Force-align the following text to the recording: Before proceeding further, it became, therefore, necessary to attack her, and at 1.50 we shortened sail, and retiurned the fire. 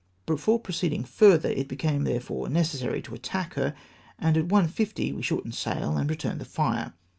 Before 0.25 0.59
proceeding 0.59 1.03
further, 1.03 1.49
it 1.51 1.67
became, 1.67 2.05
therefore, 2.05 2.49
necessary 2.49 3.03
to 3.03 3.13
attack 3.13 3.53
her, 3.53 3.75
and 4.17 4.35
at 4.35 4.47
1.50 4.47 5.13
we 5.13 5.21
shortened 5.21 5.53
sail, 5.53 5.95
and 5.95 6.09
retiurned 6.09 6.39
the 6.39 6.45
fire. 6.45 6.93